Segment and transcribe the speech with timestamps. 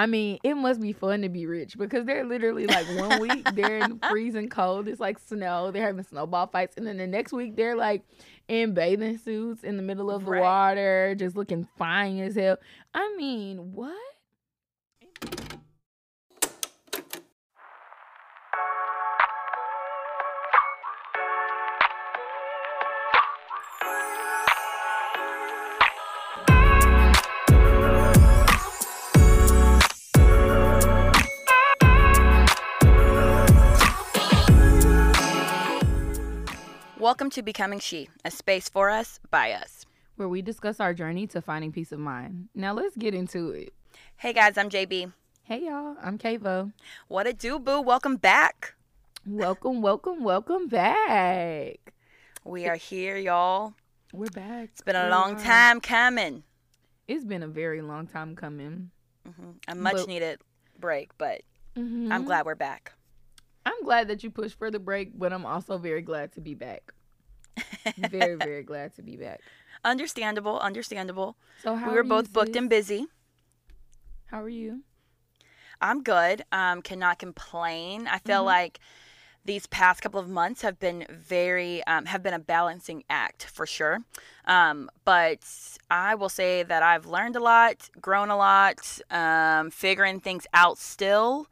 [0.00, 3.46] I mean, it must be fun to be rich because they're literally like one week
[3.54, 4.88] they're in freezing cold.
[4.88, 5.70] It's like snow.
[5.70, 8.02] They're having snowball fights, and then the next week they're like
[8.48, 10.40] in bathing suits in the middle of the Right.
[10.40, 12.56] water, just looking fine as hell.
[12.94, 13.94] I mean, what?
[37.20, 39.84] Welcome to Becoming She, a space for us, by us.
[40.16, 42.48] Where we discuss our journey to finding peace of mind.
[42.54, 43.74] Now let's get into it.
[44.16, 45.12] Hey guys, I'm JB.
[45.42, 46.72] Hey y'all, I'm Kavo.
[47.08, 47.82] What it do, boo?
[47.82, 48.72] Welcome back.
[49.26, 51.92] Welcome, welcome, welcome back.
[52.46, 53.74] We are here, y'all.
[54.14, 54.70] We're back.
[54.72, 55.40] It's been a We long are.
[55.44, 56.42] time coming.
[57.06, 58.92] It's been a very long time coming.
[59.26, 60.40] hmm A much But- needed
[60.78, 61.42] break, but
[61.76, 62.10] Mhm.
[62.10, 62.94] I'm glad we're back.
[63.66, 66.54] I'm glad that you pushed for the break, but I'm also very glad to be
[66.54, 66.94] back.
[67.96, 69.40] Very, very glad to be back.
[69.84, 71.36] Understandable, understandable.
[71.58, 72.56] So how we were are you, both booked sis?
[72.56, 73.06] and busy.
[74.26, 74.82] How are you?
[75.80, 76.42] I'm good.
[76.52, 78.06] Um, cannot complain.
[78.06, 78.46] I feel Mhm.
[78.46, 78.80] like
[79.44, 83.66] these past couple of months have been very um, have been a balancing act for
[83.66, 84.00] sure.
[84.44, 85.40] Um, but
[85.90, 90.76] I will say that I've learned a lot, grown a lot, um, figuring things out
[90.78, 91.46] still,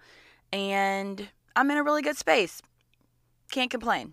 [0.52, 2.60] and I'm in a really good space.
[3.50, 4.12] Can't complain.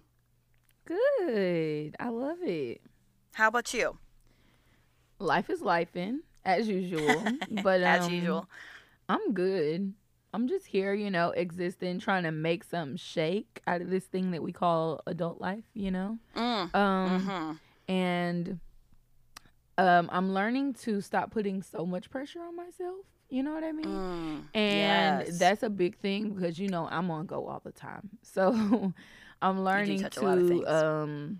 [0.85, 1.95] Good.
[1.99, 2.81] I love it.
[3.33, 3.97] How about you?
[5.19, 8.49] Life is lifing as usual, but As um, usual.
[9.09, 9.93] I'm good.
[10.33, 14.31] I'm just here, you know, existing, trying to make some shake out of this thing
[14.31, 16.17] that we call adult life, you know.
[16.35, 16.75] Mm.
[16.75, 17.51] Um, hmm
[17.87, 18.59] and
[19.77, 22.97] um, I'm learning to stop putting so much pressure on myself.
[23.29, 23.87] You know what I mean?
[23.87, 24.43] Mm.
[24.55, 25.37] And Yes.
[25.39, 28.09] that's a big thing because you know I'm on go all the time.
[28.23, 28.93] So
[29.41, 31.39] I'm learning touch a lot of to um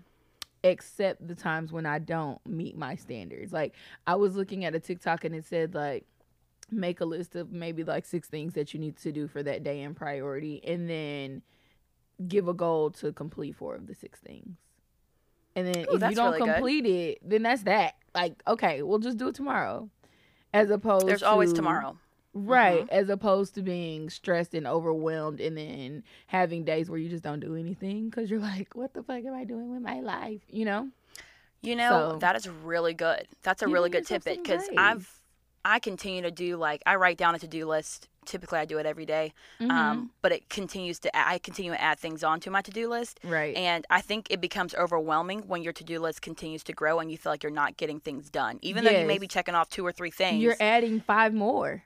[0.64, 3.52] accept the times when I don't meet my standards.
[3.52, 3.74] Like
[4.06, 6.06] I was looking at a TikTok and it said like
[6.70, 9.62] make a list of maybe like six things that you need to do for that
[9.62, 11.42] day in priority and then
[12.26, 14.56] give a goal to complete four of the six things.
[15.54, 16.54] And then Ooh, if you don't really good.
[16.54, 17.94] complete it, then that's that.
[18.14, 19.88] Like, okay, we'll just do it tomorrow.
[20.52, 21.98] As opposed There's always tomorrow.
[22.38, 22.82] Right.
[22.82, 22.94] Mm-hmm.
[22.94, 27.40] As opposed to being stressed and overwhelmed and then having days where you just don't
[27.40, 30.42] do anything because you're like, what the fuck am I doing with my life?
[30.50, 30.88] You know?
[31.62, 33.26] You know, So- that is really good.
[33.42, 34.68] That's a really good tidbit because.
[34.76, 35.10] I've
[35.68, 38.08] I continue to do like I write down a to do list.
[38.24, 39.70] Typically, I do it every day, Mm-hmm.
[39.72, 43.18] um, but it continues to I continue to add things onto my to do list,
[43.24, 43.56] right.
[43.56, 47.10] and I think it becomes overwhelming when your to do list continues to grow and
[47.10, 49.68] you feel like you're not getting things done, even though you may be checking off
[49.68, 50.40] two or three things.
[50.40, 51.82] You're adding five more.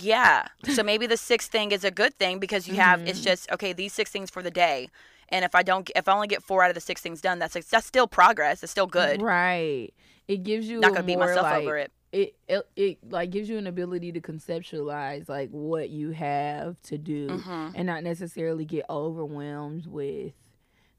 [0.00, 0.46] Yeah.
[0.64, 3.08] So maybe the sixth thing is a good thing because you have Mm-hmm.
[3.08, 4.88] it's just okay these six things for the day,
[5.30, 7.38] and if I don't if I only get four out of the six things done,
[7.38, 8.62] that's that's still progress.
[8.62, 9.22] It's still good.
[9.22, 9.90] Right.
[10.26, 11.90] It gives you Not gonna beat myself like, over it.
[12.12, 16.98] It, it it like gives you an ability to conceptualize like what you have to
[16.98, 17.72] do Mhm.
[17.74, 20.32] and not necessarily get overwhelmed with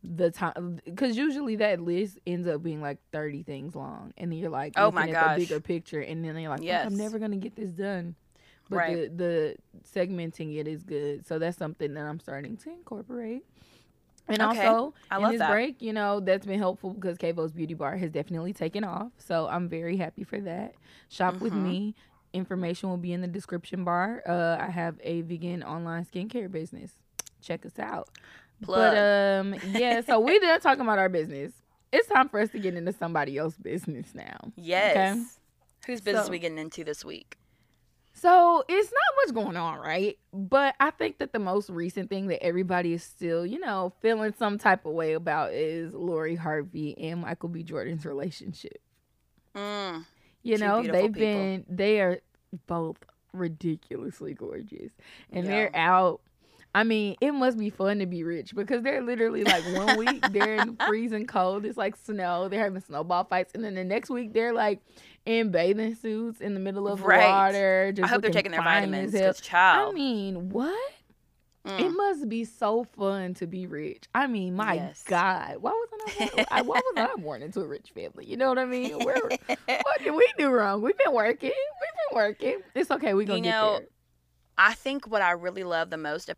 [0.03, 4.39] the time because usually that list ends up being like 30 things long and then
[4.39, 5.37] you're like Oh my gosh.
[5.39, 6.85] bigger picture and then you're like Yes.
[6.85, 8.15] i'm never gonna get this done
[8.69, 9.17] but Right.
[9.17, 13.43] the the segmenting it is good so that's something that i'm starting to incorporate
[14.27, 14.65] and Okay.
[14.67, 15.51] also I in this that.
[15.51, 19.47] break you know that's been helpful because Kavo's beauty bar has definitely taken off so
[19.47, 20.75] i'm very happy for that
[21.09, 21.63] shop with Mhm.
[21.63, 21.95] me
[22.33, 26.91] information will be in the description bar uh i have a vegan online skincare business
[27.41, 28.09] check us out
[28.61, 28.93] Plug.
[28.93, 31.53] but um yeah so we done talking about our business
[31.91, 35.39] it's time for us to get into somebody else's business now Yes.
[35.87, 37.37] Whose business So- we getting into this week?
[38.13, 40.17] So it's not much going on, right?
[40.33, 44.33] But I think that the most recent thing that everybody is still, you know, feeling
[44.37, 47.63] some type of way about is Lori Harvey and Michael B.
[47.63, 48.81] Jordan's relationship.
[49.55, 50.05] Mm.
[50.43, 51.19] You know, they've people.
[51.21, 52.19] been they are
[52.67, 52.97] both
[53.33, 54.91] ridiculously gorgeous.
[55.31, 55.51] And Yeah.
[55.51, 56.21] they're out.
[56.75, 60.21] I mean, it must be fun to be rich because they're literally like one week
[60.31, 61.65] they're in freezing cold.
[61.65, 62.47] It's like snow.
[62.47, 64.79] They're having snowball fights, and then the next week they're like
[65.25, 67.17] in bathing suits in the middle of Right.
[67.25, 67.91] the water.
[67.95, 69.29] Just I hope they're taking their vitamins as hell.
[69.31, 69.91] because child.
[69.91, 70.91] I mean, what?
[71.65, 71.97] It Mm.
[71.97, 74.05] must be so fun to be rich.
[74.15, 75.03] I mean, my Yes.
[75.05, 76.25] God, why wasn't I?
[76.35, 78.25] Born, I why was I born into a rich family?
[78.25, 78.93] You know what I mean?
[79.03, 79.17] Where,
[79.65, 80.81] what did we do wrong?
[80.81, 81.49] We've been working.
[81.51, 82.61] We've been working.
[82.75, 83.13] It's okay.
[83.13, 83.87] We gonna You get know, there.
[84.57, 86.29] I think what I really love the most.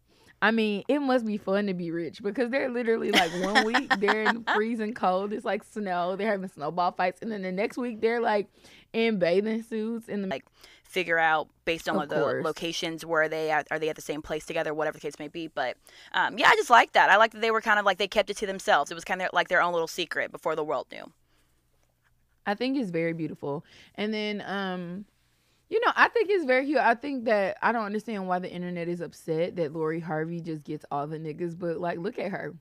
[0.43, 3.91] I mean, it must be fun to be rich because they're literally like one week
[3.99, 5.33] they're in freezing cold.
[5.33, 6.15] It's like snow.
[6.15, 8.47] They're having snowball fights, and then the next week they're like
[8.91, 10.45] in bathing suits in the Like,
[10.83, 12.43] figure out based on Of the course.
[12.43, 15.27] locations where they at, are they at the same place together, whatever the case may
[15.27, 15.47] be.
[15.47, 15.77] But
[16.13, 17.09] um, yeah, I just like that.
[17.11, 18.89] I like that they were kind of like they kept it to themselves.
[18.89, 21.11] It was kind of like their own little secret before the world knew.
[22.45, 23.63] I think it's very beautiful.
[23.95, 25.05] And then um
[25.71, 26.77] you know, I think it's very cute.
[26.79, 30.65] I think that I don't understand why the internet is upset that Lori Harvey just
[30.65, 32.53] gets all the niggas, but like look at her.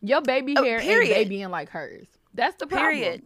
[0.00, 2.06] Your baby Oh, hair ain't babying like hers.
[2.32, 2.90] That's the problem.
[2.94, 3.22] Period.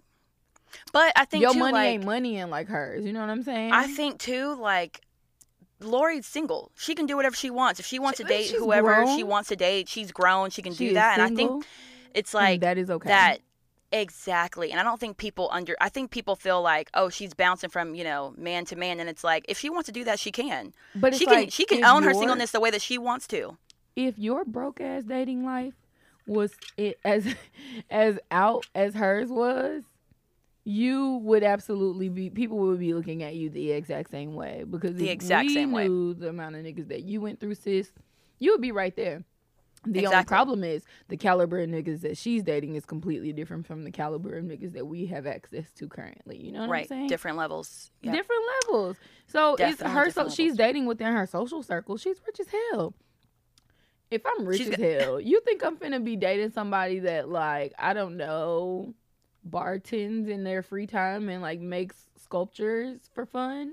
[0.93, 3.05] But I think Your too, money like, ain't moneying like hers.
[3.05, 3.73] You know what I'm saying?
[3.73, 5.01] I think too, like
[5.81, 6.73] Lori's single.
[6.77, 7.79] She can do whatever she wants.
[7.79, 10.51] If she wants She- to date whoever she wants to date, she's grown.
[10.51, 11.21] She can She do that.
[11.21, 11.65] And I think
[12.13, 13.09] it's like that is okay.
[13.09, 13.39] that
[14.01, 14.71] exactly.
[14.71, 15.77] And I don't think people under.
[15.81, 19.09] I think people feel like, oh, she's bouncing from you know man to man, and
[19.09, 20.73] it's like if she wants to do that, she can.
[20.95, 21.35] but She can.
[21.35, 23.57] like, she can own her singleness the way that she wants to.
[23.95, 25.75] If your broke ass dating life
[26.27, 27.35] was it as
[27.91, 29.85] as out as hers was,
[30.65, 34.97] you would absolutely be people would be looking at you the exact same way because
[34.97, 35.87] The exact we same way.
[35.87, 37.93] the amount of niggas that you went through, sis,
[38.39, 39.23] you would be right there.
[39.85, 43.85] The only problem is the caliber of niggas that she's dating is completely different from
[43.85, 46.39] the caliber of niggas that we have access to currently.
[46.39, 46.89] You know what I'm right.
[46.89, 47.09] saying?
[47.09, 47.91] Different levels.
[48.03, 48.15] Yep.
[48.15, 48.97] different levels.
[49.27, 50.11] So it's her.
[50.11, 51.97] So she's dating within her social circle.
[51.97, 52.95] She's rich as hell.
[54.11, 57.73] If I'm rich She's as hell, you think I'm finna be dating somebody that like
[57.79, 58.95] I don't know,
[59.49, 63.73] bartends in their free time and like makes sculptures for fun?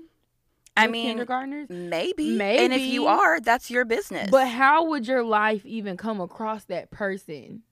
[0.76, 1.68] I mean, kindergartners.
[1.70, 2.40] maybe.
[2.40, 4.28] And if you are, that's your business.
[4.30, 7.62] But how would your life even come across that person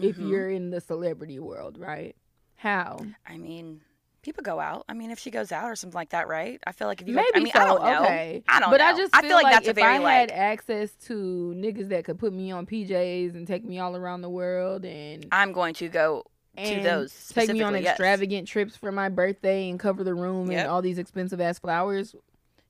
[0.00, 0.28] if Mhm.
[0.30, 2.14] you're in the celebrity world, right?
[2.56, 2.98] How?
[3.26, 3.80] I mean,
[4.22, 4.84] people go out.
[4.88, 6.60] I mean, if she goes out or something like that, right?
[6.66, 7.60] I feel like if you, Maybe I mean, so.
[7.60, 8.02] I don't know.
[8.04, 8.42] Okay.
[8.48, 8.84] I don't but know.
[8.86, 11.52] I just I feel, like like, that's a if very, I had like- access to
[11.56, 15.26] niggas that could put me on PJs and take me all around the world and
[15.32, 16.24] I'm going to go
[16.56, 17.84] to those take me on yes.
[17.90, 20.60] extravagant trips for my birthday and cover the room Yep.
[20.60, 22.14] and all these expensive ass flowers.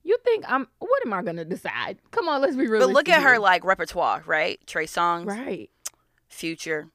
[0.06, 0.68] You think I'm?
[0.78, 1.98] What am I gonna decide?
[2.12, 2.86] Come on, let's be real.
[2.86, 4.64] But look at her like repertoire, right?
[4.64, 5.68] Trey Songz, right,
[6.28, 6.88] Future.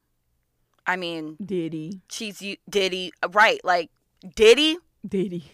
[0.88, 3.60] I mean, Diddy, she's you Diddy, uh, right?
[3.66, 3.90] Like
[4.36, 4.78] Diddy.
[5.08, 5.52] Diddy,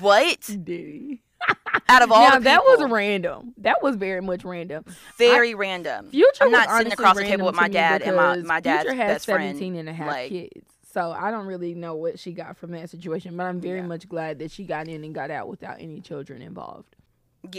[0.00, 0.40] What?
[0.64, 1.22] Diddy.
[1.88, 3.54] Out of all now the that was people, random.
[3.58, 4.84] That was very much random.
[5.18, 6.10] very random.
[6.10, 8.96] Future I'm not sitting across the table with my dad and my- my dad's Future
[8.96, 10.72] has best friend, 17 and a half like- kids.
[10.96, 13.86] So I don't really know what she got from that situation, but I'm very Yeah.
[13.86, 16.96] much glad that she got in and got out without any children involved.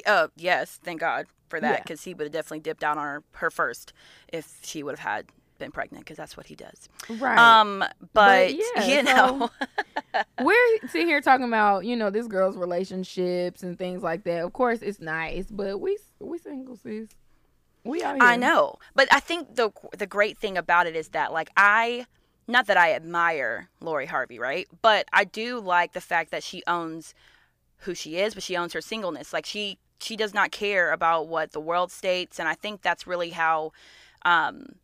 [0.07, 1.81] Uh, yes, thank God for that Yeah.
[1.83, 3.93] because he would have definitely dipped out on her, her first
[4.33, 5.25] if she would have had
[5.59, 6.89] been pregnant because that's what he does.
[7.09, 7.37] Right.
[7.37, 9.51] Um, but, yeah, you know,
[10.41, 14.43] We're sitting here talking about, you know, this girl's relationships and things like that.
[14.43, 17.09] Of course, it's nice, but we we single sis.
[17.83, 18.23] We out here.
[18.23, 22.07] I know, but I think the the great thing about it is that like I,
[22.47, 24.67] not that I admire Lori Harvey, right?
[24.81, 27.13] But I do like the fact that she owns
[27.79, 29.33] who she is, but she owns her singleness.
[29.33, 33.07] Like she she does not care about what the world states, and I think that's
[33.07, 33.71] really how.
[34.25, 34.75] Um,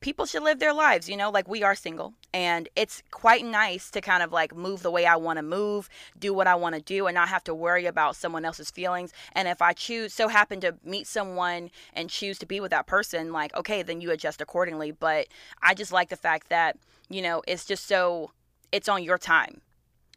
[0.00, 2.14] people should live their lives, you know, like we are single.
[2.32, 5.88] And it's quite nice to kind of like move the way I want to move,
[6.18, 9.12] do what I want to do, and not have to worry about someone else's feelings.
[9.32, 12.86] And if I choose, so happen to meet someone and choose to be with that
[12.86, 14.90] person, like, okay, then you adjust accordingly.
[14.90, 15.28] But
[15.62, 16.76] I just like the fact that,
[17.08, 18.30] you know, it's just so,
[18.72, 19.60] it's on your time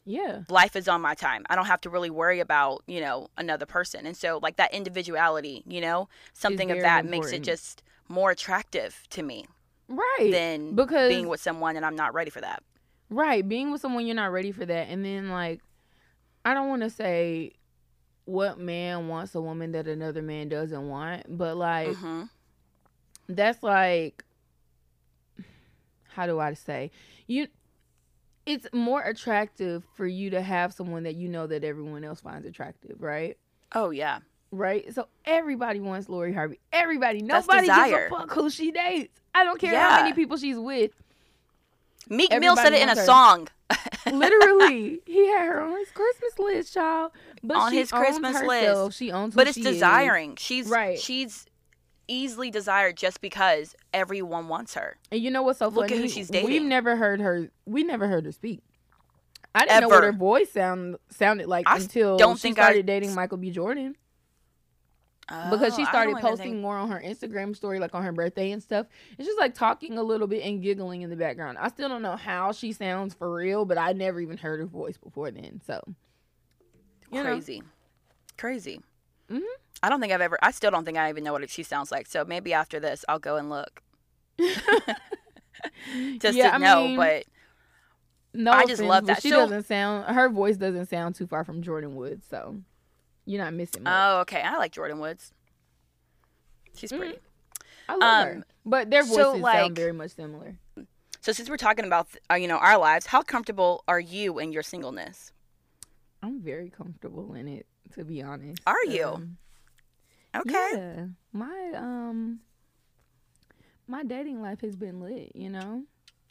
[0.06, 0.44] Yeah.
[0.48, 1.44] life is on my time.
[1.50, 4.06] I don't have to really worry about, you know, another person.
[4.06, 9.08] And so like that individuality, you know, something of that makes it just more attractive
[9.10, 9.48] to me
[9.96, 10.32] Right.
[10.32, 12.64] than because being with someone and I'm not ready for that.
[13.10, 15.62] Right, being with someone you're not ready for that, and then like,
[16.44, 17.52] I don't want to say
[18.26, 22.24] what man wants a woman that another man doesn't want, but like hmm
[23.30, 24.24] that's like,
[26.10, 26.92] how do I say
[27.28, 27.48] you?
[28.46, 32.46] It's more attractive for you to have someone that you know that everyone else finds
[32.46, 33.38] attractive, right?
[33.74, 34.20] Oh yeah.
[34.54, 34.94] Right.
[34.94, 36.60] So everybody wants Lori Harvey.
[36.72, 37.22] Everybody.
[37.24, 39.20] That's Nobody gives a fuck who she dates.
[39.34, 40.92] I don't care how many people she's with.
[42.10, 43.04] Meek Mill said it in a her.
[43.06, 43.48] song.
[44.12, 47.12] Literally, he had her on his Christmas list, child.
[47.42, 48.88] But On his Christmas herself.
[48.88, 48.98] list.
[49.00, 49.74] She owns, But it's she is.
[49.76, 50.36] desiring.
[50.36, 51.00] She's Right.
[51.00, 51.46] she's
[52.08, 54.98] easily desired just because everyone wants her.
[55.12, 56.02] And you know what's so Look at funny?
[56.04, 56.50] who she's dating.
[56.50, 57.50] We've never heard her.
[57.66, 58.60] We never heard her speak.
[59.56, 62.64] I didn't know what her voice sound sounded like I until don't she think I
[62.64, 63.50] started dating Michael B.
[63.52, 63.96] Jordan.
[65.28, 68.52] Because she Oh, started posting think- more on her Instagram story, like on her birthday
[68.52, 68.88] and stuff.
[69.18, 71.58] And she's like talking a little bit and giggling in the background.
[71.60, 74.66] I still don't know how she sounds for real, but I never even heard her
[74.66, 75.62] voice before then.
[75.66, 75.82] So
[77.12, 77.30] you know.
[77.30, 77.64] crazy,
[78.38, 78.82] crazy.
[79.30, 79.42] Mhm.
[79.82, 80.38] I don't think I've ever.
[80.42, 82.08] I still don't think I even know what she sounds like.
[82.08, 83.82] So maybe after this, I'll go and look
[86.20, 86.88] just Yeah, to I know.
[86.88, 87.24] mean, but
[88.34, 89.22] no, I just offense, love that.
[89.22, 90.06] She doesn't sound.
[90.14, 92.24] Her voice doesn't sound too far from Jordyn Wood.
[92.30, 92.58] So
[93.26, 93.94] You're not missing much.
[93.96, 94.42] Oh, okay.
[94.42, 95.32] I like Jordyn Woods.
[96.76, 96.98] She's Mhm.
[96.98, 97.20] pretty.
[97.88, 98.34] I love her.
[98.36, 100.58] um, But their so, voices like- sound very much similar.
[101.22, 104.52] So since we're talking about uh, you know our lives, how comfortable are you in
[104.52, 105.32] your singleness?
[106.22, 108.62] I'm very comfortable in it, to be honest.
[108.68, 109.06] Are you?
[109.08, 109.38] Um,
[110.36, 110.70] Okay.
[110.74, 111.06] Yeah.
[111.32, 112.40] My um
[113.88, 115.84] my dating life has been lit, you know?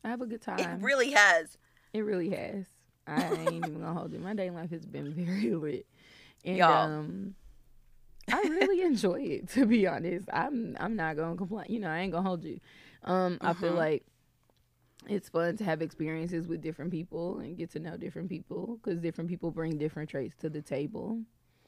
[0.04, 0.58] I have a good time.
[0.58, 1.56] It really has.
[1.92, 2.66] It really has.
[3.06, 4.20] I ain't even gonna hold it.
[4.20, 5.86] My dating life has been very lit.
[6.44, 6.84] And Y'all.
[6.86, 7.34] um
[8.30, 10.28] I really enjoy it, to be honest.
[10.32, 11.66] I'm I'm not gonna complain.
[11.68, 12.60] You know, I ain't gonna hold you.
[13.04, 13.76] Um, I feel Mhm.
[13.76, 14.04] like
[15.08, 19.00] it's fun to have experiences with different people and get to know different people because
[19.00, 21.20] different people bring different traits to the table.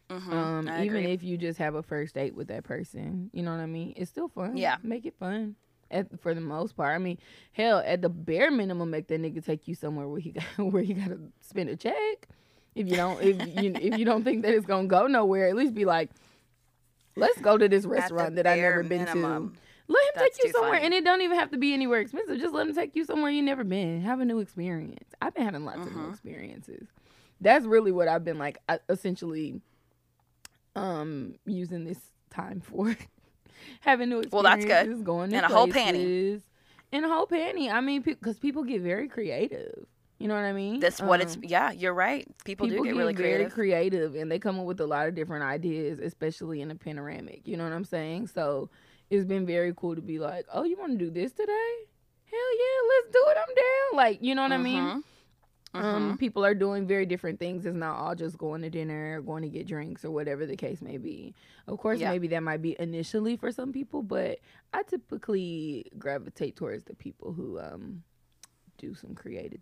[0.08, 1.06] Mhm, Um, even agree.
[1.06, 3.94] if you just have a first date with that person, you know what I mean?
[3.96, 4.56] It's still fun.
[4.56, 4.76] Yeah.
[4.82, 5.56] Make it fun.
[5.90, 7.18] At, for the most part, I mean,
[7.52, 10.82] hell, at the bare minimum, make that nigga take you somewhere where he got where
[10.82, 12.28] he got to spend a check.
[12.74, 15.54] If you don't, if you if you don't think that it's gonna go nowhere, at
[15.56, 16.10] least be like,
[17.16, 19.54] let's go to this restaurant that I've never been minimum.
[19.54, 19.60] to.
[19.86, 20.84] Let him That's take you somewhere, funny.
[20.86, 22.38] and it don't even have to be anywhere expensive.
[22.38, 24.00] Just let him take you somewhere you've never been.
[24.00, 25.10] Have a new experience.
[25.20, 26.10] I've been having lots of new Mhm.
[26.12, 26.88] experiences.
[27.40, 29.60] That's really what I've been like, essentially,
[30.74, 32.00] um, using this
[32.30, 32.96] time for
[33.80, 34.32] having new experiences.
[34.32, 35.04] Well, that's good.
[35.04, 35.72] Going to And a whole panty.
[35.92, 36.42] places.
[36.92, 37.70] And a whole panty.
[37.70, 39.86] I mean, because people get very creative.
[40.18, 40.80] You know what I mean?
[40.80, 41.36] That's what it's.
[41.36, 42.26] Um, Yeah, you're right.
[42.44, 43.52] People, do get really very creative.
[43.52, 47.46] creative and they come up with a lot of different ideas, especially in a panoramic.
[47.48, 48.28] You know what I'm saying?
[48.28, 48.70] So
[49.10, 51.72] it's been very cool to be like, oh, you want to do this today?
[52.30, 53.36] Hell yeah, let's do it.
[53.38, 53.96] I'm down.
[53.96, 54.82] Like, you know what I mean?
[54.82, 55.02] Mhm.
[55.74, 56.18] Um, Mhm.
[56.20, 57.66] people are doing very different things.
[57.66, 60.56] It's not all just going to dinner or going to get drinks or whatever the
[60.56, 61.34] case may be.
[61.66, 62.10] Of course, Yeah.
[62.10, 64.38] maybe that might be initially for some people, but
[64.72, 68.04] I typically gravitate towards the people who um
[68.78, 69.60] do some creative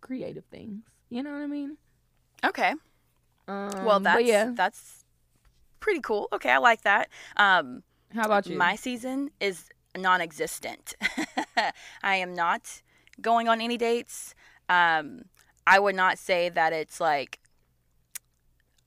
[0.00, 0.82] creative things.
[1.08, 1.76] You know what I mean?
[2.44, 2.74] Okay.
[3.48, 4.52] Um, Well, that's yeah.
[4.54, 5.04] that's
[5.80, 6.28] pretty cool.
[6.32, 7.08] Okay, I like that.
[7.36, 7.82] Um,
[8.14, 8.56] How about you?
[8.56, 10.94] my season is non-existent.
[12.02, 12.82] I am not
[13.20, 14.34] going on any dates.
[14.68, 15.22] Um,
[15.66, 17.38] I would not say that it's like.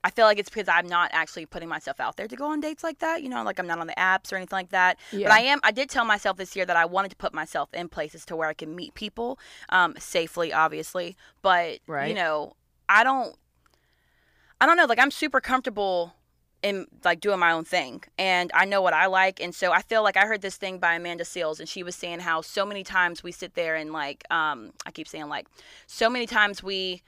[0.04, 2.60] I feel like it's because I'm not actually putting myself out there to go on
[2.60, 3.22] dates like that.
[3.22, 4.98] You know, like I'm not on the apps or anything like that.
[5.12, 5.28] yeah.
[5.28, 5.60] But I am.
[5.64, 8.36] I did tell myself this year that I wanted to put myself in places to
[8.36, 9.38] where I can meet people
[9.70, 11.16] um, safely, obviously.
[11.40, 12.08] But Right.
[12.08, 12.54] you know,
[12.88, 13.34] I don't.
[14.60, 14.84] I don't know.
[14.84, 16.14] Like I'm super comfortable
[16.62, 19.82] in like doing my own thing, and I know what I like, and so I
[19.82, 22.64] feel like I heard this thing by Amanda Seales, and she was saying how so
[22.64, 25.46] many times we sit there and like, um, I keep saying like,
[25.86, 27.02] so many times we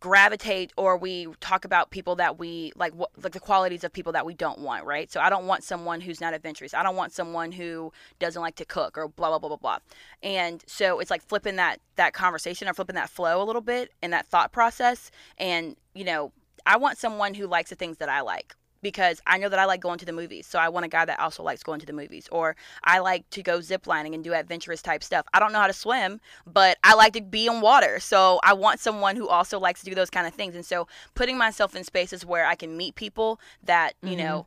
[0.00, 4.12] gravitate or we talk about people that we like what like the qualities of people
[4.12, 5.12] that we don't want right?
[5.12, 6.74] So i don't want someone who's not adventurous.
[6.74, 9.78] I don't want someone who doesn't like to cook or blah blah blah blah blah.
[10.22, 13.92] And so it's like flipping that that conversation or flipping that flow a little bit
[14.02, 15.10] in that thought process.
[15.38, 16.32] And you know
[16.66, 19.64] i want someone who likes the things that i like because I know that I
[19.64, 20.46] like going to the movies.
[20.46, 22.28] So I want a guy that also likes going to the movies.
[22.32, 25.26] Or I like to go ziplining and do adventurous type stuff.
[25.34, 28.00] I don't know how to swim, but I like to be in water.
[28.00, 30.54] So I want someone who also likes to do those kind of things.
[30.54, 34.18] And so putting myself in spaces where I can meet people that, you Mhm.
[34.18, 34.46] know,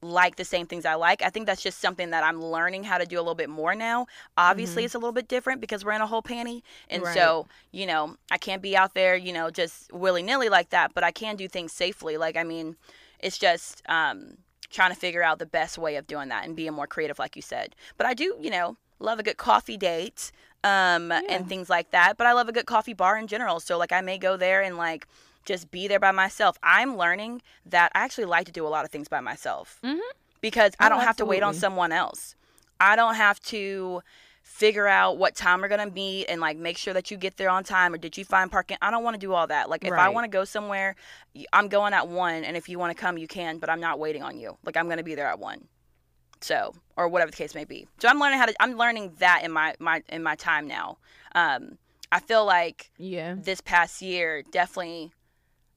[0.00, 1.22] like the same things I like.
[1.22, 3.74] I think that's just something that I'm learning how to do a little bit more
[3.74, 4.06] now.
[4.36, 4.86] Obviously, Mhm.
[4.86, 6.62] it's a little bit different because we're in a whole panty.
[6.90, 7.14] And Right.
[7.14, 10.92] so, you know, I can't be out there, you know, just willy nilly like that,
[10.92, 12.18] but I can do things safely.
[12.18, 12.76] Like, I mean,
[13.24, 14.36] it's just um,
[14.70, 17.34] trying to figure out the best way of doing that and being more creative, like
[17.36, 17.74] you said.
[17.96, 20.30] But I do, you know, love a good coffee date
[20.62, 21.20] um, Yeah.
[21.28, 22.16] and things like that.
[22.18, 23.60] But I love a good coffee bar in general.
[23.60, 25.06] So, like, I may go there and, like,
[25.44, 26.58] just be there by myself.
[26.62, 29.98] I'm learning that I actually like to do a lot of things by myself Mhm.
[30.40, 32.34] because I Oh, don't have to wait on someone else.
[32.80, 34.02] I don't have to
[34.44, 37.48] figure out what time we're gonna meet and like make sure that you get there
[37.48, 38.76] on time or did you find parking.
[38.80, 39.68] I don't want to do all that.
[39.70, 40.94] Like if I want to go somewhere,
[41.52, 43.58] i'm going at one, and if you want to come, you can.
[43.58, 44.56] But I'm not waiting on you.
[44.64, 45.66] Like I'm gonna be there at one.
[46.40, 47.88] So or whatever the case may be.
[47.98, 48.54] So I'm learning how to.
[48.60, 50.98] I'm learning that in my my in my time now.
[51.34, 51.78] Um,
[52.12, 53.34] I feel like yeah.
[53.38, 55.10] this past year definitely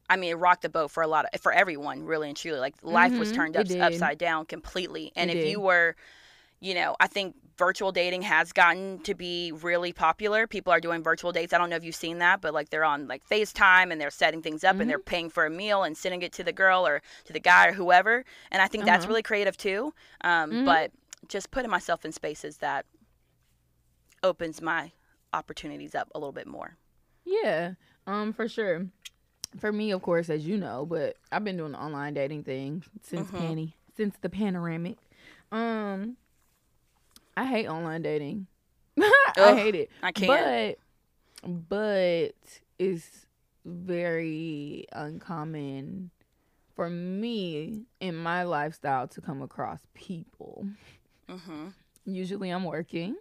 [0.09, 2.59] I mean, it rocked the boat for a lot of for everyone, really and truly.
[2.59, 5.11] Like life was Mhm, turned up, upside down completely.
[5.15, 5.51] And It if did.
[5.51, 5.95] you were,
[6.61, 10.45] you know, I think virtual dating has gotten to be really popular.
[10.47, 11.53] People are doing virtual dates.
[11.53, 14.11] I don't know if you've seen that, but like they're on like FaceTime and they're
[14.11, 14.81] setting things up Mm-hmm.
[14.81, 17.39] and they're paying for a meal and sending it to the girl or to the
[17.39, 18.23] guy or whoever.
[18.51, 19.09] And I think that's Uh-huh.
[19.09, 19.93] really creative too.
[20.21, 20.65] Um, Mhm.
[20.65, 20.91] But
[21.27, 22.85] just putting myself in spaces that
[24.23, 24.91] opens my
[25.33, 26.77] opportunities up a little bit more.
[27.25, 27.73] Yeah,
[28.05, 28.87] um, for sure.
[29.59, 32.83] For me, of course, as you know, but I've been doing the online dating thing
[33.01, 33.29] since.
[33.31, 34.97] Panny, since the panoramic.
[35.51, 36.17] Um,
[37.37, 38.47] I hate online dating.
[39.37, 39.89] I hate it.
[40.01, 40.77] I can't.
[41.43, 42.35] But, but
[42.79, 43.25] it's
[43.63, 46.09] very uncommon
[46.75, 50.67] for me in my lifestyle to come across people,
[51.29, 51.67] Mm-hmm.
[52.05, 53.15] usually I'm working,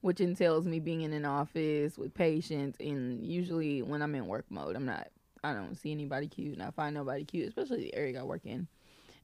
[0.00, 2.76] which entails me being in an office with patients.
[2.80, 5.08] And usually when I'm in work mode, I'm not,
[5.44, 8.42] I don't see anybody cute and I find nobody cute, especially the area I work
[8.44, 8.66] in.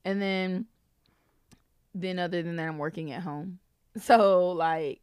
[0.04, 0.66] And then,
[1.94, 3.58] then other than that, I'm working at home.
[4.00, 5.00] So like,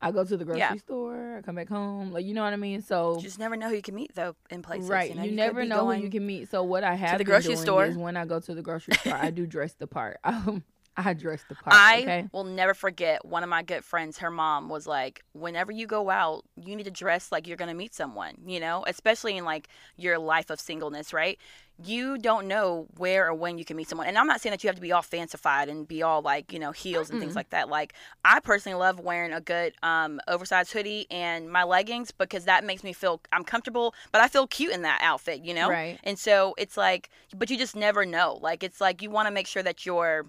[0.00, 0.76] I go to the grocery Yeah.
[0.76, 2.82] store, I come back home, like you know what I mean.
[2.82, 4.88] So You just never know who you can meet though in places.
[4.88, 5.22] right, You, know?
[5.24, 6.48] you, could never know who you can meet.
[6.48, 7.84] So what I have the been grocery doing store.
[7.86, 10.18] is when I go to the grocery store, I do dress the part.
[10.24, 10.62] Um,
[10.98, 11.74] I dress the part.
[11.74, 12.28] I okay.
[12.32, 14.18] will never forget one of my good friends.
[14.18, 17.72] Her mom was like, "Whenever you go out, you need to dress like you're gonna
[17.74, 18.34] meet someone.
[18.44, 21.38] You know, especially in like your life of singleness, right?
[21.80, 24.08] You don't know where or when you can meet someone.
[24.08, 26.52] And I'm not saying that you have to be all fancified and be all like
[26.52, 27.68] you know heels and things like that.
[27.68, 32.64] Like I personally love wearing a good um, oversized hoodie and my leggings because that
[32.64, 35.44] makes me feel I'm comfortable, but I feel cute in that outfit.
[35.44, 36.00] You know, Right.
[36.02, 38.38] and so it's like, but you just never know.
[38.42, 40.26] Like it's like you want to make sure that you're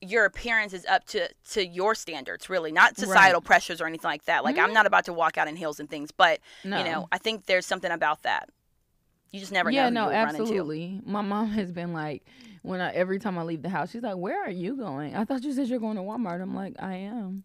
[0.00, 4.24] your appearance is up to to your standards really not societal pressures or anything like
[4.26, 4.74] that like i'm Mhm.
[4.74, 6.78] not about to walk out in heels and things but No.
[6.78, 8.50] you know i think there's something about that
[9.32, 11.00] you just never yeah, know no, you'll run into absolutely.
[11.04, 12.24] My mom has been like,
[12.62, 15.24] when I every time I leave the house, she's like, "Where are you going?" I
[15.24, 16.40] thought you said you're going to Walmart.
[16.40, 17.42] I'm like, I am.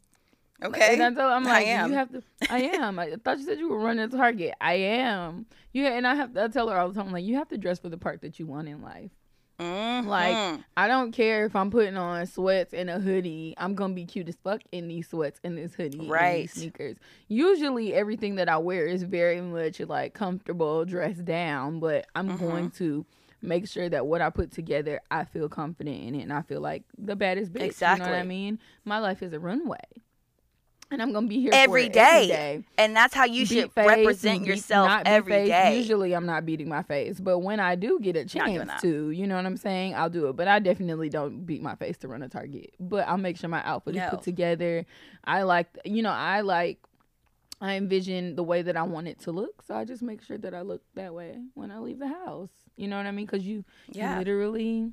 [0.64, 1.90] okay And I told, I'm I like, am.
[1.90, 2.24] you have to.
[2.50, 3.00] I am.
[3.00, 4.54] I thought you said you were running to Target.
[4.62, 5.48] I am.
[5.74, 6.38] Yeah, and I have.
[6.38, 8.40] I tell her all the time, like, you have to dress for the part that
[8.40, 9.12] you want in life.
[9.62, 10.06] Mhm.
[10.08, 10.38] Like,
[10.76, 13.54] I don't care if I'm putting on sweats and a hoodie.
[13.58, 16.42] I'm gonna be cute as fuck in these sweats and this hoodie and Right.
[16.42, 16.98] these sneakers.
[17.28, 21.80] Usually, everything that I wear is very much like comfortable, dressed down.
[21.80, 22.40] But I'm Mhm.
[22.40, 23.06] going to
[23.44, 26.62] make sure that what I put together, I feel confident in it, and I feel
[26.62, 27.82] like the baddest bitch.
[27.82, 28.60] You know what I mean?
[28.86, 29.78] My life is a runway,
[30.92, 32.02] and I'm gonna be here every, for day.
[32.02, 32.64] every day.
[32.78, 35.48] and that's how you Beat should face represent beat- yourself every face.
[35.50, 39.10] day Usually, I'm not beating my face, but when I do get a chance to,
[39.10, 40.36] you know what I'm saying, I'll do it.
[40.36, 42.74] But I definitely don't beat my face to run a Target.
[42.80, 44.86] But I'll make sure my outfit is put together.
[45.24, 46.80] I like, you know, I like.
[47.64, 50.36] I envision the way that I want it to look, so I just make sure
[50.40, 52.50] that I look that way when I leave the house.
[52.76, 53.28] You know what I mean?
[53.28, 53.64] Because you, you
[54.02, 54.90] yeah literally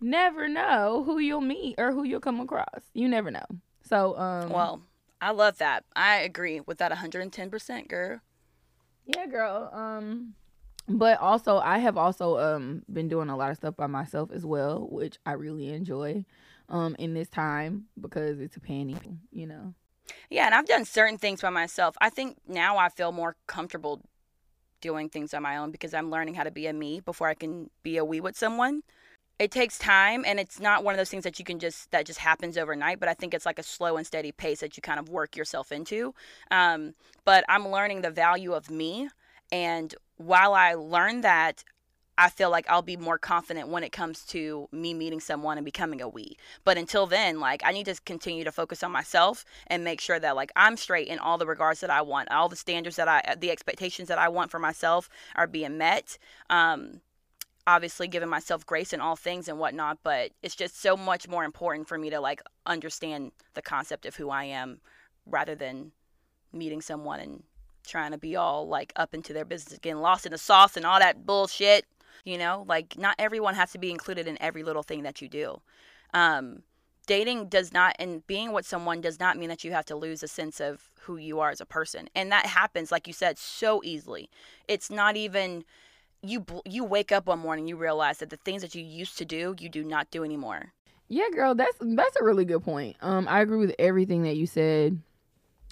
[0.00, 2.80] never know who you'll meet or who you'll come across.
[2.94, 3.44] You never know.
[3.82, 4.82] So, um, well
[5.24, 8.20] i love that i agree with that 110% girl
[9.06, 9.70] Yeah, girl.
[9.72, 10.34] Um,
[10.88, 14.44] but also I have also um been doing a lot of stuff by myself as
[14.44, 16.24] well, which I really enjoy.
[16.70, 19.74] Um, in this time because it's a panty, you know.
[20.30, 21.94] Yeah, and I've done certain things by myself.
[22.00, 24.00] I think now I feel more comfortable
[24.80, 27.34] doing things on my own because I'm learning how to be a me before I
[27.34, 28.82] can be a we with someone.
[29.38, 32.06] It takes time and it's not one of those things that you can just that
[32.06, 34.80] just happens overnight, but I think it's like a slow and steady pace that you
[34.82, 36.14] kind of work yourself into.
[36.50, 36.94] Um,
[37.24, 39.08] but I'm learning the value of me
[39.50, 41.64] and while I learn that
[42.16, 45.64] I feel like I'll be more confident when it comes to me meeting someone and
[45.64, 46.36] becoming a we.
[46.62, 50.20] But until then, like I need to continue to focus on myself and make sure
[50.20, 53.08] that like I'm straight in all the regards that I want, all the standards that
[53.08, 56.18] I, the expectations that I want for myself are being met.
[56.50, 57.00] Um,
[57.66, 61.44] obviously giving myself grace in all things and whatnot, but it's just so much more
[61.44, 64.80] important for me to like understand the concept of who I am
[65.26, 65.92] rather than
[66.52, 67.42] meeting someone and
[67.86, 70.84] trying to be all like up into their business, getting lost in the sauce and
[70.84, 71.86] all that bullshit.
[72.24, 75.28] You know, like not everyone has to be included in every little thing that you
[75.28, 75.60] do.
[76.14, 76.62] Um,
[77.06, 80.22] dating does not, and being with someone does not mean that you have to lose
[80.22, 82.08] a sense of who you are as a person.
[82.14, 84.30] And that happens, like you said, so easily.
[84.68, 85.64] It's not even
[86.28, 86.44] you.
[86.64, 89.54] You wake up one morning, you realize that the things that you used to do,
[89.58, 90.72] you do not do anymore.
[91.08, 92.96] Yeah, girl, that's that's a really good point.
[93.00, 95.00] Um, I agree with everything that you said.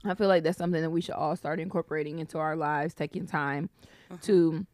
[0.05, 3.27] I feel like that's something that we should all start incorporating into our lives, taking
[3.27, 3.71] time
[4.23, 4.67] to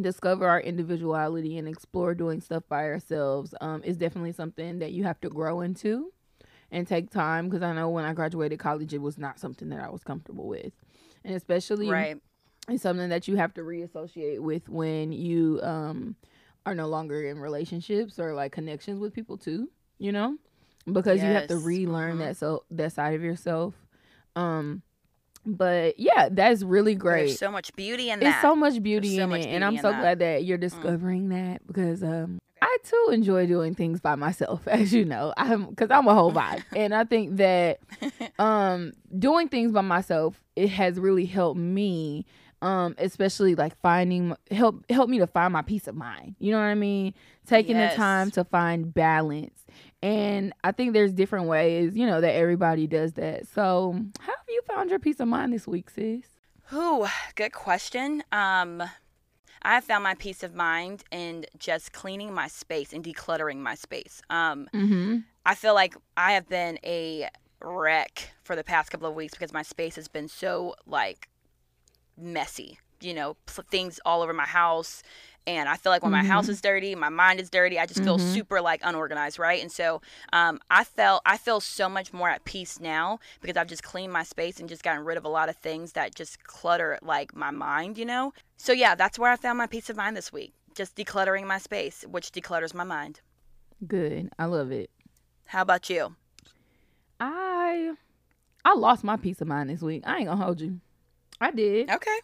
[0.00, 3.54] discover our individuality and explore doing stuff by ourselves.
[3.60, 6.12] Um, is definitely something that you have to grow into
[6.70, 9.80] and take time because I know when I graduated college, it was not something that
[9.80, 10.72] I was comfortable with,
[11.24, 12.20] and especially Right.
[12.68, 16.16] It's something that you have to reassociate with when you um
[16.64, 20.36] are no longer in relationships or like connections with people too you know
[20.92, 21.62] because you have to Yes.
[21.64, 22.20] relearn Mhm.
[22.20, 23.74] that so that side of yourself
[24.34, 24.82] um
[25.44, 29.22] but yeah that's really great There's so much beauty in it's so much beauty so
[29.24, 29.94] in much it and i'm so that.
[29.94, 30.00] Mm.
[30.00, 34.92] glad that you're discovering that because um i too enjoy doing things by myself as
[34.92, 37.78] you know i'm because i'm a whole vibe and i think that
[38.40, 42.26] um doing things by myself it has really helped me
[42.66, 46.58] um especially like finding help help me to find my peace of mind you know
[46.58, 47.12] what i mean
[47.46, 47.92] taking Yes.
[47.92, 49.64] the time to find balance
[50.02, 54.48] and i think there's different ways you know that everybody does that so how have
[54.48, 56.24] you found your peace of mind this week sis
[56.70, 58.24] Whew, good question.
[58.32, 58.82] Um,
[59.62, 64.20] I found my peace of mind in just cleaning my space and decluttering my space.
[64.30, 65.18] Um, Mm-hmm.
[65.44, 67.28] I feel like I have been a
[67.62, 71.28] wreck for the past couple of weeks because my space has been so like
[72.16, 72.78] messy.
[73.00, 73.36] You know,
[73.70, 75.02] things all over my house.
[75.46, 76.50] And I feel like when my house Mhm.
[76.50, 77.78] is dirty, my mind is dirty.
[77.78, 78.32] I just feel Mhm.
[78.32, 79.62] super like unorganized, right?
[79.62, 80.00] And so,
[80.32, 84.12] um, I felt I feel so much more at peace now because I've just cleaned
[84.12, 87.36] my space and just gotten rid of a lot of things that just clutter like
[87.36, 88.32] my mind, you know.
[88.56, 90.52] So yeah, that's where I found my peace of mind this week.
[90.74, 93.20] Just decluttering my space, which declutters my mind.
[93.86, 94.30] Good.
[94.38, 94.90] I love it.
[95.44, 96.16] How about you?
[97.20, 97.94] I
[98.64, 100.02] I lost my peace of mind this week.
[100.06, 100.80] I ain't gonna hold you.
[101.40, 101.90] I did.
[101.90, 102.18] Okay.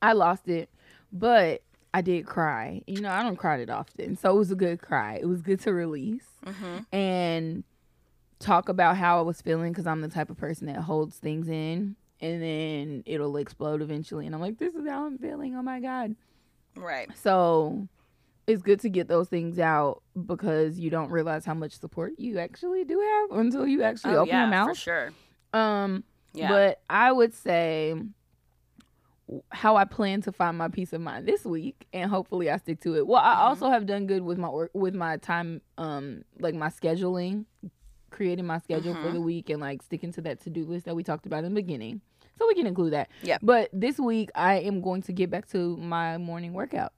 [0.00, 0.68] I lost it,
[1.12, 1.62] but
[1.94, 2.82] I did cry.
[2.86, 5.18] You know, I don't cry that often, so it was a good cry.
[5.20, 6.78] It was good to release Mm-hmm.
[6.92, 7.62] and
[8.40, 11.48] talk about how I was feeling because I'm the type of person that holds things
[11.48, 14.26] in and then it'll explode eventually.
[14.26, 15.54] And I'm like, this is how I'm feeling.
[15.56, 16.16] Oh my god.
[16.74, 17.08] Right.
[17.16, 17.86] So
[18.48, 22.38] it's good to get those things out because you don't realize how much support you
[22.40, 24.68] actually do have until you actually oh open yeah, your mouth.
[24.70, 25.10] for sure.
[25.52, 26.02] Um,
[26.34, 26.48] Yeah.
[26.48, 27.94] but I would say
[29.50, 32.80] how I plan to find my peace of mind this week, and hopefully I stick
[32.82, 33.06] to it.
[33.06, 33.38] Well, I Mhm.
[33.38, 37.46] also have done good with my work, with my time, um, like my scheduling,
[38.10, 39.14] creating my schedule for Mhm.
[39.14, 41.54] the week, and like sticking to that to do list that we talked about in
[41.54, 42.00] the beginning.
[42.38, 43.08] So we can include that.
[43.22, 43.38] Yeah.
[43.42, 46.90] But this week I am going to get back to my morning workouts.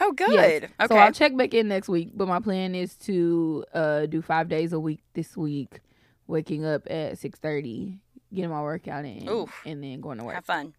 [0.00, 0.30] oh, good.
[0.32, 0.62] Yes.
[0.62, 0.86] Okay.
[0.88, 2.10] So I'll check back in next week.
[2.14, 5.80] But my plan is to uh, do five days a week this week,
[6.28, 7.98] waking up at six thirty,
[8.32, 9.52] getting my workout in, Oof.
[9.66, 10.36] and then going to work.
[10.36, 10.74] Have fun.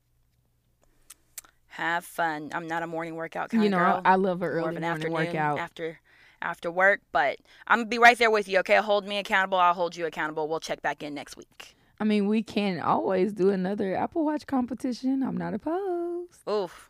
[1.69, 2.49] Have fun.
[2.53, 4.01] I'm not a morning workout kind you of know, girl.
[4.03, 5.59] I love an More early of an afternoon workout.
[5.59, 5.99] after
[6.41, 8.59] after work, but I'm gonna be right there with you.
[8.59, 9.57] Okay, hold me accountable.
[9.57, 10.47] I'll hold you accountable.
[10.47, 11.75] We'll check back in next week.
[11.99, 15.21] I mean, we can always do another Apple Watch competition.
[15.21, 16.39] I'm not opposed.
[16.49, 16.89] Oof,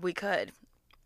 [0.00, 0.52] we could,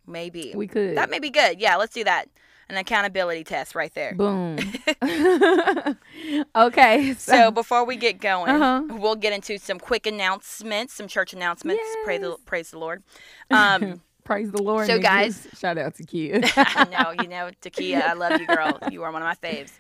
[0.07, 0.53] maybe.
[0.55, 0.97] We could.
[0.97, 1.59] That may be good.
[1.61, 2.27] Yeah, let's do that.
[2.71, 4.15] An accountability test right there.
[4.15, 4.57] Boom.
[6.57, 7.15] okay.
[7.15, 8.97] So before we get going, Uh-huh.
[8.99, 11.83] we'll get into some quick announcements, some church announcements.
[12.05, 13.03] Praise the praise the Lord.
[13.51, 14.87] Um, praise the Lord.
[14.87, 16.41] so, guys- shout out to Kia.
[16.57, 18.79] I know, you know, Takia, I love you, girl.
[18.91, 19.73] You are one of my faves.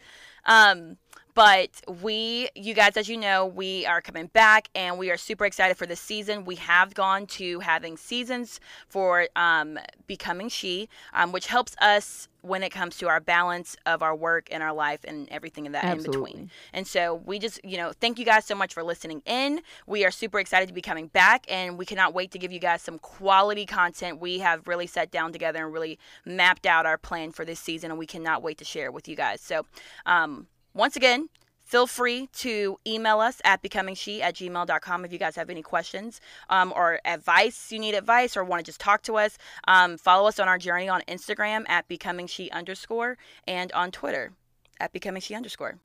[0.46, 0.96] Um,
[1.34, 1.70] but
[2.02, 5.76] we, you guys, as you know, we are coming back and we are super excited
[5.76, 6.44] for this season.
[6.44, 12.62] We have gone to having seasons for um, Becoming She, um, which helps us when
[12.62, 15.84] it comes to our balance of our work and our life and everything in that
[15.84, 16.50] in between.
[16.72, 19.60] And so we just, you know, thank you guys so much for listening in.
[19.86, 22.58] We are super excited to be coming back and we cannot wait to give you
[22.58, 24.20] guys some quality content.
[24.20, 27.90] We have really sat down together and really mapped out our plan for this season
[27.90, 29.40] and we cannot wait to share it with you guys.
[29.40, 29.66] So,
[30.06, 31.28] um, once again,
[31.70, 36.20] feel free to email us at becomingshe at gmail.com if you guys have any questions
[36.48, 39.38] um, or advice, you need advice or want to just talk to us.
[39.68, 44.32] Um, follow us on our journey on Instagram at becomingshe underscore and on Twitter
[44.80, 45.78] at becomingshe underscore.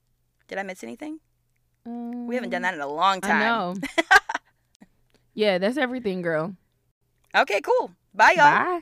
[0.48, 1.20] Did I miss anything?
[1.86, 3.40] We haven't done that in a long I time.
[3.40, 3.76] know.
[5.36, 6.56] yeah, that's everything, girl.
[7.36, 7.92] Okay, cool.
[8.12, 8.80] Bye, y'all.
[8.80, 8.82] Bye.